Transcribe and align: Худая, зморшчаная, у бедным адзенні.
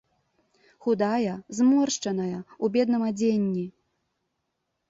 Худая, 0.85 1.35
зморшчаная, 1.59 2.39
у 2.65 2.73
бедным 2.77 3.01
адзенні. 3.09 3.65